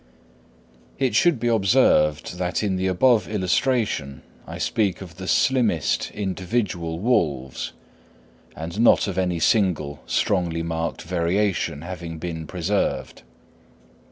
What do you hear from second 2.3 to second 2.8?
that in